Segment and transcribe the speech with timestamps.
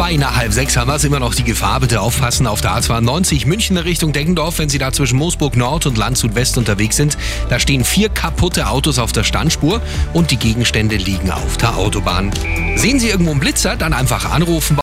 [0.00, 1.78] Zwei nach halb sechs haben wir es immer noch die Gefahr.
[1.78, 5.98] Bitte aufpassen auf der A92 München Richtung Deggendorf, wenn Sie da zwischen Moosburg Nord und
[5.98, 7.18] Landshut West unterwegs sind.
[7.50, 9.82] Da stehen vier kaputte Autos auf der Standspur
[10.14, 12.30] und die Gegenstände liegen auf der Autobahn.
[12.76, 14.78] Sehen Sie irgendwo einen Blitzer, dann einfach anrufen.